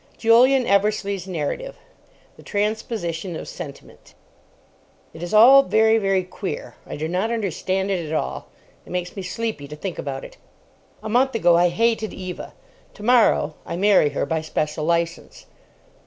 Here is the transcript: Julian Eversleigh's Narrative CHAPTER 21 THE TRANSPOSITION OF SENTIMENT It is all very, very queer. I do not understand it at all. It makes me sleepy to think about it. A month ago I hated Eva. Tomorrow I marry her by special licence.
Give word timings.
Julian 0.17 0.65
Eversleigh's 0.65 1.27
Narrative 1.27 1.75
CHAPTER 1.75 2.21
21 2.33 2.33
THE 2.37 2.41
TRANSPOSITION 2.43 3.35
OF 3.35 3.47
SENTIMENT 3.47 4.13
It 5.13 5.21
is 5.21 5.31
all 5.31 5.61
very, 5.61 5.99
very 5.99 6.23
queer. 6.23 6.73
I 6.87 6.95
do 6.95 7.07
not 7.07 7.29
understand 7.29 7.91
it 7.91 8.03
at 8.07 8.11
all. 8.11 8.47
It 8.83 8.91
makes 8.91 9.15
me 9.15 9.21
sleepy 9.21 9.67
to 9.67 9.75
think 9.75 9.99
about 9.99 10.25
it. 10.25 10.37
A 11.03 11.07
month 11.09 11.35
ago 11.35 11.55
I 11.55 11.69
hated 11.69 12.15
Eva. 12.15 12.55
Tomorrow 12.95 13.53
I 13.63 13.75
marry 13.75 14.09
her 14.09 14.25
by 14.25 14.41
special 14.41 14.85
licence. 14.85 15.45